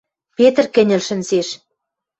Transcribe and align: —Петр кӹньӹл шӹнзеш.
—Петр 0.37 0.65
кӹньӹл 0.75 1.01
шӹнзеш. 1.07 1.47